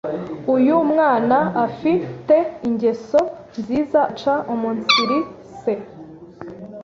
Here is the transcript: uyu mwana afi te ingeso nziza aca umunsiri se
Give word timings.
uyu 0.55 0.75
mwana 0.91 1.37
afi 1.65 1.91
te 2.27 2.39
ingeso 2.67 3.21
nziza 3.59 3.99
aca 4.11 4.33
umunsiri 4.53 5.17
se 5.59 5.73